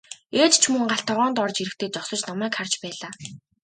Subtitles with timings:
[0.41, 3.11] Ээж ч мөн гал тогоонд орж ирэхдээ зогсож намайг харж байлаа.